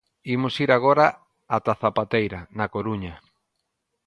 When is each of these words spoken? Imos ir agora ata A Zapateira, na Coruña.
Imos 0.35 0.55
ir 0.63 0.69
agora 0.71 1.05
ata 1.55 1.71
A 1.75 1.79
Zapateira, 1.81 2.39
na 2.57 2.65
Coruña. 2.75 3.15